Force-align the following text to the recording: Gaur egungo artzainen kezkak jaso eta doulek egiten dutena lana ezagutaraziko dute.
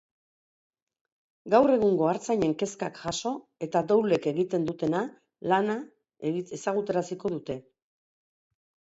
Gaur 1.53 1.73
egungo 1.73 2.07
artzainen 2.11 2.55
kezkak 2.63 2.97
jaso 3.01 3.33
eta 3.67 3.81
doulek 3.91 4.25
egiten 4.31 4.65
dutena 4.71 5.03
lana 5.53 5.77
ezagutaraziko 6.31 7.33
dute. 7.35 7.59